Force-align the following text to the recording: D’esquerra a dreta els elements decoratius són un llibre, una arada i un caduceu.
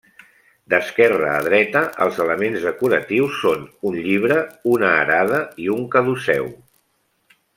D’esquerra 0.73 1.27
a 1.41 1.43
dreta 1.47 1.83
els 2.05 2.21
elements 2.25 2.65
decoratius 2.69 3.37
són 3.43 3.67
un 3.91 3.99
llibre, 4.07 4.39
una 4.77 4.89
arada 5.05 5.43
i 5.67 5.71
un 5.77 5.87
caduceu. 5.97 6.53